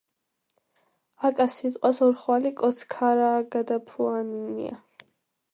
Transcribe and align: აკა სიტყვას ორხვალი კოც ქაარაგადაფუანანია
აკა 1.29 1.45
სიტყვას 1.57 2.01
ორხვალი 2.07 2.53
კოც 2.63 2.81
ქაარაგადაფუანანია 2.97 4.79